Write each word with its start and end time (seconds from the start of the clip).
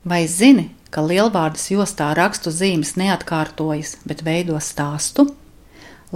Vai 0.00 0.24
zini, 0.24 0.70
ka 0.88 1.02
lielvārdas 1.04 1.66
jostā 1.68 2.06
rakstu 2.16 2.48
zīmes 2.48 2.94
neatkārtojas, 2.96 3.98
bet 4.08 4.22
veido 4.24 4.56
stāstu? 4.56 5.26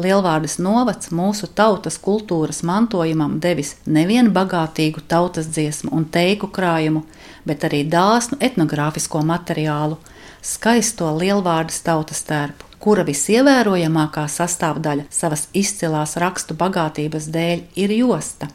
Lielvārdas 0.00 0.56
novads 0.56 1.12
mūsu 1.12 1.50
tautas 1.52 1.98
kultūras 2.00 2.62
mantojumam 2.64 3.36
devis 3.44 3.74
nevienu 3.84 4.32
bagātīgu 4.32 5.04
tautas 5.06 5.52
dziesmu 5.52 5.92
un 5.92 6.08
teiku 6.08 6.48
krājumu, 6.48 7.04
bet 7.44 7.68
arī 7.68 7.84
dāsnu 7.84 8.40
etnogrāfisko 8.40 9.20
materiālu, 9.20 10.00
skaisto 10.40 11.12
lielvārdas 11.20 11.84
tautas 11.84 12.24
tērpu, 12.24 12.64
kura 12.80 13.04
visievērojamākā 13.04 14.24
sastāvdaļa 14.32 15.10
savas 15.12 15.50
izcilās 15.52 16.16
rakstu 16.16 16.56
bagātības 16.56 17.28
dēļ 17.28 17.66
ir 17.84 17.98
josta. 18.00 18.48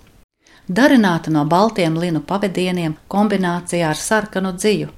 Darināta 0.66 1.30
no 1.30 1.46
baltiem 1.46 2.02
linu 2.02 2.26
pavadieniem 2.26 2.98
kombinācijā 3.08 3.94
ar 3.94 4.08
sarkanu 4.10 4.58
dziju. 4.58 4.96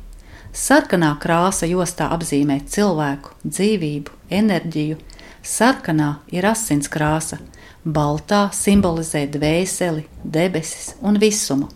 Sarkanā 0.52 1.14
krāsa 1.16 1.64
jostā 1.64 2.10
apzīmē 2.12 2.58
cilvēku, 2.68 3.38
dzīvību, 3.48 4.12
enerģiju, 4.36 4.98
Sarkanā 5.48 6.10
ir 6.28 6.44
asins 6.44 6.90
krāsa, 6.92 7.38
baltā 7.86 8.50
simbolizē 8.52 9.22
dvēseli, 9.32 10.04
debesis 10.24 10.98
un 11.00 11.20
visumu. 11.24 11.70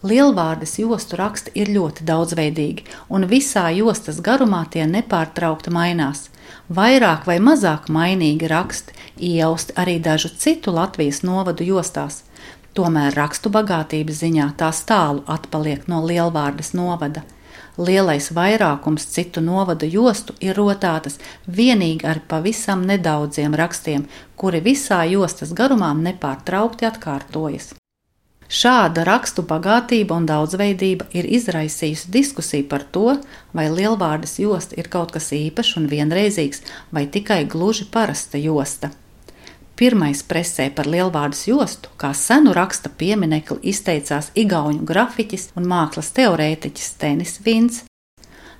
Lielvārdas 0.00 0.78
jostu 0.80 1.18
raksti 1.20 1.52
ir 1.60 1.68
ļoti 1.74 2.06
daudzveidīgi, 2.08 2.86
un 3.12 3.26
visā 3.28 3.66
jostas 3.76 4.22
garumā 4.24 4.62
tie 4.72 4.86
nepārtraukti 4.88 5.68
mainās. 5.68 6.30
Vairāk 6.72 7.26
vai 7.28 7.36
mazāk 7.36 7.90
mainīgi 7.92 8.48
raksti 8.48 8.96
iejausti 9.28 9.76
arī 9.76 9.98
dažu 10.00 10.30
citu 10.32 10.72
Latvijas 10.72 11.20
novadu 11.20 11.68
jostās. 11.68 12.22
Tomēr 12.72 13.12
rakstu 13.12 13.52
bagātības 13.52 14.22
ziņā 14.24 14.48
tās 14.56 14.80
tālu 14.88 15.20
atpaliek 15.28 15.84
no 15.92 16.00
Lielvārdas 16.06 16.72
novada. 16.72 17.26
Lielais 17.78 18.30
vairākums 18.36 19.06
citu 19.14 19.40
novadu 19.40 19.88
jostu 19.88 20.36
ir 20.40 20.56
rotātas 20.58 21.18
vienīgi 21.46 22.06
ar 22.06 22.22
pavisam 22.28 22.86
nedaudziem 22.86 23.56
rakstiem, 23.56 24.06
kuri 24.36 24.62
visā 24.64 25.02
jostas 25.10 25.52
garumā 25.56 25.92
nepārtraukti 25.96 26.88
atkārtojas. 26.88 27.74
Šāda 28.50 29.04
rakstu 29.06 29.44
bagātība 29.46 30.16
un 30.18 30.24
daudzveidība 30.26 31.06
ir 31.14 31.28
izraisījusi 31.38 32.10
diskusiju 32.10 32.66
par 32.72 32.82
to, 32.96 33.12
vai 33.54 33.68
lielvārdas 33.70 34.40
josta 34.42 34.74
ir 34.80 34.90
kaut 34.90 35.14
kas 35.14 35.30
īpašs 35.36 35.76
un 35.78 35.86
vienreizīgs, 35.92 36.64
vai 36.90 37.04
tikai 37.06 37.44
gluži 37.46 37.86
parasta 37.94 38.42
josta. 38.42 38.90
Pirmais 39.80 40.18
presē 40.28 40.66
par 40.76 40.84
lielvārdas 40.92 41.46
jostu, 41.48 41.88
kā 41.96 42.10
senu 42.12 42.52
raksta 42.52 42.90
pieminekli, 43.00 43.62
izteicās 43.72 44.26
igauņu 44.36 44.84
grafiķis 44.84 45.46
un 45.56 45.64
mākslas 45.70 46.10
teorētiķis 46.18 46.90
Tenis 47.00 47.38
Vins. 47.46 47.78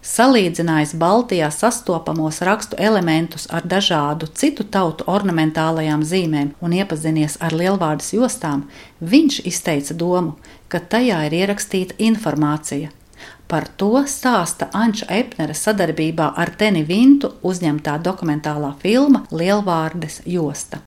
Salīdzinājis 0.01 0.95
Baltijā 1.03 1.51
sastopamos 1.53 2.41
rakstu 2.49 2.81
elementus 2.81 3.45
ar 3.53 3.69
dažādu 3.69 4.31
citu 4.33 4.65
tautu 4.65 5.05
ornamentālajām 5.13 6.07
zīmēm 6.09 6.55
un 6.65 6.79
iepazinies 6.81 7.37
ar 7.45 7.53
lielvārdas 7.53 8.15
jostām, 8.17 8.65
viņš 9.05 9.43
izteica 9.53 10.01
domu, 10.05 10.39
ka 10.73 10.81
tajā 10.81 11.21
ir 11.29 11.37
ierakstīta 11.43 12.01
informācija, 12.01 12.95
Par 13.51 13.65
to 13.77 14.05
stāsta 14.07 14.69
Anča 14.79 15.09
Epnera 15.11 15.57
sadarbībā 15.59 16.29
ar 16.39 16.53
Teni 16.55 16.85
Vintu 16.87 17.33
uzņemtā 17.43 17.97
dokumentālā 17.99 18.77
filma 18.79 19.25
Lielvārdes 19.35 20.23
josta. 20.25 20.85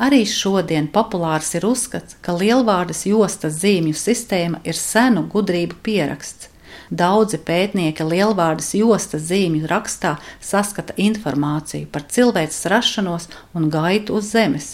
Arī 0.00 0.22
šodien 0.24 0.86
populārs 0.88 1.50
ir 1.58 1.66
uzskats, 1.68 2.16
ka 2.24 2.32
lielvārdas 2.32 3.04
jostas 3.04 3.58
zīmju 3.60 3.98
sistēma 4.00 4.62
ir 4.64 4.78
senu 4.78 5.26
gudrību 5.28 5.76
pieraksts. 5.84 6.48
Daudzi 6.90 7.38
pētnieki 7.46 8.06
lielvārdas 8.08 8.72
jostas 8.74 9.28
zīmju 9.28 9.68
rakstā 9.70 10.16
saskata 10.40 10.96
informāciju 10.96 11.90
par 11.92 12.08
cilvēces 12.08 12.66
rašanos 12.72 13.28
un 13.54 13.68
gaitu 13.70 14.16
uz 14.18 14.32
Zemes. 14.32 14.72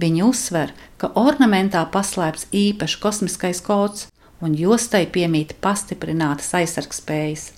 Viņi 0.00 0.24
uzsver, 0.24 0.72
ka 0.96 1.12
ornamentā 1.20 1.84
paslēpts 1.92 2.48
īpašs 2.50 2.98
kosmiskais 3.04 3.60
kods, 3.62 4.08
un 4.42 4.56
jostai 4.58 5.04
piemīt 5.06 5.58
pastiprinātas 5.62 6.48
aizsargspējas. 6.58 7.52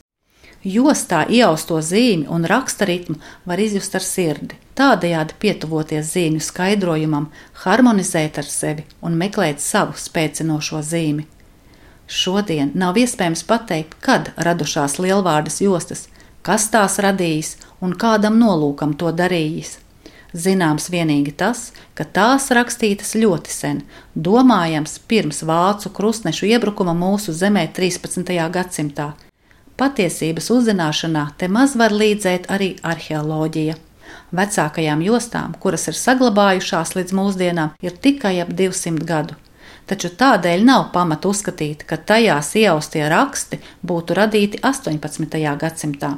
Jostā 0.64 1.26
iausto 1.28 1.76
zīmi 1.84 2.24
un 2.32 2.46
raksta 2.48 2.86
ritmu 2.88 3.18
var 3.44 3.60
izjust 3.60 3.98
ar 3.98 4.04
sirdi, 4.04 4.56
tādējādi 4.72 5.36
pietuvoties 5.42 6.08
zīmju 6.14 6.40
skaidrojumam, 6.40 7.26
harmonizēt 7.66 8.40
ar 8.40 8.48
sevi 8.48 8.86
un 9.04 9.18
meklēt 9.20 9.60
savu 9.60 9.92
spēcinošo 10.00 10.80
zīmi. 10.80 11.26
Šodien 12.08 12.72
nav 12.80 12.96
iespējams 12.96 13.44
pateikt, 13.44 13.98
kad 14.00 14.30
radušās 14.36 14.96
lielvārdas 15.04 15.60
jostas, 15.60 16.06
kas 16.40 16.70
tās 16.72 16.96
radījis 16.96 17.58
un 17.84 17.92
kādam 17.92 18.40
nolūkam 18.40 18.96
to 18.96 19.12
darījis. 19.12 19.76
Zināms 20.32 20.88
vienīgi 20.90 21.36
tas, 21.44 21.74
ka 21.92 22.08
tās 22.08 22.48
rakstītas 22.56 23.12
ļoti 23.20 23.52
sen, 23.52 23.84
domājams 24.16 24.96
pirms 25.12 25.44
vācu 25.44 25.92
krustnešu 25.92 26.48
iebrukuma 26.56 26.96
mūsu 26.96 27.36
zemē 27.36 27.68
13. 27.76 28.32
gadsimtā, 28.56 29.12
Patiesības 29.74 30.52
uzzināšanā 30.54 31.24
te 31.38 31.48
maz 31.50 31.72
var 31.74 31.90
līdzēt 31.90 32.44
arī 32.54 32.76
arheoloģija. 32.86 33.74
Vecākajām 34.34 35.00
jostām, 35.02 35.56
kuras 35.58 35.88
ir 35.90 35.96
saglabājušās 35.98 36.94
līdz 36.94 37.14
mūsdienām, 37.18 37.72
ir 37.82 37.96
tikai 38.04 38.36
ap 38.44 38.52
200 38.54 39.02
gadu. 39.08 39.34
Taču 39.90 40.12
tādēļ 40.20 40.62
nav 40.64 40.86
pamata 40.94 41.28
uzskatīt, 41.28 41.82
ka 41.90 41.98
tajās 41.98 42.52
ieaustie 42.60 43.02
raksti 43.10 43.58
būtu 43.82 44.14
radīti 44.16 44.62
18. 44.62 45.42
gadsimtā. 45.58 46.12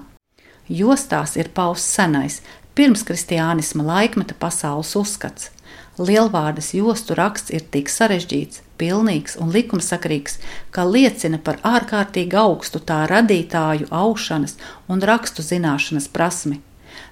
Jostās 0.69 1.38
ir 1.41 1.49
pausts 1.56 1.97
senais, 1.97 2.43
pirmskristiānisma 2.77 3.88
laikmeta 3.88 4.37
pasaules 4.38 4.93
uzskats. 5.00 5.50
Lielvārdas 5.97 6.75
jostu 6.77 7.17
raksts 7.17 7.56
ir 7.56 7.65
tik 7.73 7.88
sarežģīts, 7.88 8.61
pilnīgs 8.78 9.37
un 9.41 9.53
likumsakrīgs, 9.54 10.38
ka 10.70 10.84
liecina 10.84 11.38
par 11.42 11.60
ārkārtīgi 11.66 12.38
augstu 12.41 12.81
tā 12.81 13.04
radītāju 13.10 13.91
aušanas 13.91 14.56
un 14.88 15.04
rakstu 15.10 15.44
zināšanas 15.47 16.09
prasmi. 16.12 16.60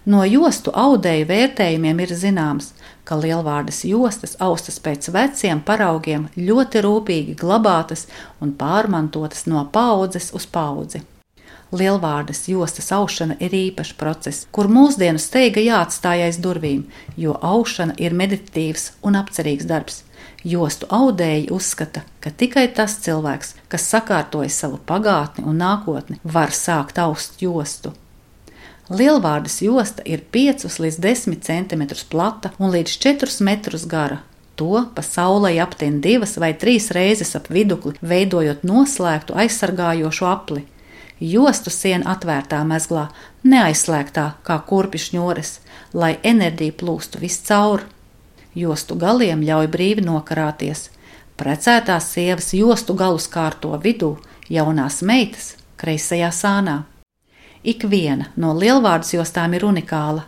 No 0.04 0.24
jostu 0.28 0.72
audēju 0.76 1.28
vērtējumiem 1.28 2.02
ir 2.04 2.12
zināms, 2.20 2.72
ka 3.08 3.16
lielvārdas 3.20 3.82
jostas 3.88 4.36
austas 4.40 4.78
pēc 4.84 5.08
veciem 5.12 5.62
paraugiem 5.64 6.28
ļoti 6.36 6.84
rūpīgi 6.84 7.36
glabātas 7.40 8.06
un 8.40 8.52
pārmantotas 8.60 9.48
no 9.48 9.64
paudzes 9.72 10.32
uz 10.36 10.46
paudzi. 10.46 11.04
Lielvārdas 11.74 12.44
jostas 12.46 12.92
aušana 12.94 13.34
ir 13.42 13.54
īpašs 13.58 13.96
process, 13.98 14.44
kur 14.54 14.68
mūsdienu 14.70 15.18
steiga 15.18 15.62
jāatstāj 15.64 16.22
aiz 16.28 16.36
durvīm, 16.38 16.84
jo 17.18 17.34
aušana 17.42 17.96
ir 17.98 18.14
meditatīvs 18.14 18.92
un 19.02 19.18
apcerīgs 19.18 19.66
darbs. 19.66 20.04
Jostu 20.44 20.86
audēji 20.92 21.48
uzskata, 21.56 22.04
ka 22.22 22.30
tikai 22.30 22.68
tas 22.76 22.94
cilvēks, 23.02 23.54
kas 23.72 23.88
sakārtoja 23.90 24.52
savu 24.52 24.78
pagātni 24.86 25.42
un 25.48 25.58
nākotni, 25.58 26.20
var 26.22 26.54
sākt 26.54 27.00
aust 27.02 27.42
jostu. 27.42 27.94
Lielvārdas 28.92 29.62
josta 29.64 30.04
ir 30.04 30.22
5 30.36 30.68
līdz 30.84 31.00
10 31.00 31.40
cm 31.48 31.84
plata 32.12 32.52
un 32.58 32.70
līdz 32.74 32.98
4 33.02 33.40
metrus 33.48 33.88
gara. 33.88 34.20
To 34.60 34.84
pa 34.94 35.02
saulei 35.02 35.56
aptien 35.58 35.98
divas 36.04 36.36
vai 36.38 36.52
trīs 36.54 36.92
reizes 36.94 37.34
ap 37.34 37.48
vidukli, 37.50 37.96
veidojot 37.98 38.62
noslēgtu 38.62 39.34
aizsargājošu 39.42 40.28
apli. 40.30 40.62
Jostu 41.20 41.70
siena 41.70 42.10
atvērtā 42.14 42.58
mezglā, 42.66 43.08
neaizslēgtā 43.46 44.24
kā 44.42 44.56
kurpju 44.66 45.00
šņores, 45.00 45.58
lai 45.94 46.16
enerģija 46.22 46.74
plūstu 46.80 47.20
viscaur. 47.22 47.84
Jostu 48.54 48.96
galiem 48.98 49.42
ļauj 49.46 49.70
brīvi 49.70 50.02
nokarāties. 50.06 50.88
Precētās 51.38 52.10
sievas 52.14 52.52
jostu 52.54 52.94
galus 52.94 53.28
kārto 53.30 53.74
vidū, 53.82 54.16
jaunās 54.50 55.02
meitas 55.02 55.54
kreisajā 55.78 56.30
sānā. 56.34 56.82
Ik 57.64 57.86
viena 57.88 58.28
no 58.36 58.52
lielvārdas 58.54 59.14
jostām 59.14 59.54
ir 59.54 59.64
unikāla. 59.64 60.26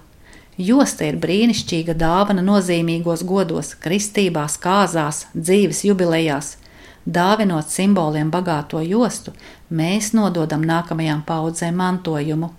Josta 0.57 1.05
ir 1.05 1.19
brīnišķīga 1.21 1.95
dāvana 2.01 2.41
nozīmīgos 2.41 3.27
godos, 3.29 3.75
kristībās, 3.77 4.57
kāzās, 4.57 5.27
dzīves 5.35 5.83
jubilejās. 5.85 6.55
Dāvinot 7.07 7.69
simboliem 7.71 8.33
bagāto 8.33 8.81
jostu, 8.83 9.35
mēs 9.71 10.13
nododam 10.17 10.65
nākamajām 10.67 11.25
paudzēm 11.27 11.77
mantojumu. 11.81 12.53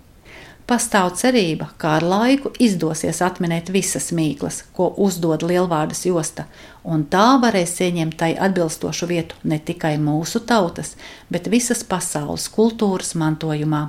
Pastāv 0.68 1.14
cerība, 1.16 1.70
ka 1.80 1.94
ar 1.96 2.04
laiku 2.04 2.50
izdosies 2.60 3.22
atminēt 3.24 3.70
visas 3.72 4.10
mīklas, 4.12 4.66
ko 4.76 4.90
uzdod 5.00 5.46
lielvārdas 5.48 6.04
josta, 6.04 6.44
un 6.84 7.06
tā 7.08 7.38
varēs 7.40 7.72
ieņemt 7.86 8.18
tai 8.20 8.34
atbilstošu 8.36 9.08
vietu 9.08 9.38
ne 9.48 9.56
tikai 9.58 9.94
mūsu 9.96 10.44
tautas, 10.44 10.92
bet 11.32 11.48
visas 11.48 11.80
pasaules 11.88 12.50
kultūras 12.52 13.14
mantojumā. 13.16 13.86